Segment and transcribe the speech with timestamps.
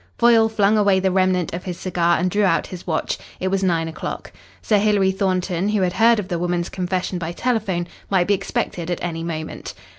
[0.17, 3.19] Foyle flung away the remnant of his cigar, and drew out his watch.
[3.39, 4.31] It was nine o'clock.
[4.59, 8.89] Sir Hilary Thornton, who had heard of the woman's confession by telephone, might be expected
[8.89, 9.75] at any moment.